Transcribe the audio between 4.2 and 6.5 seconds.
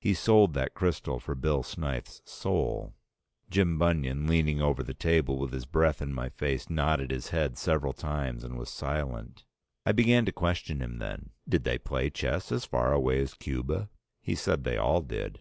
leaning over the table with his breath in my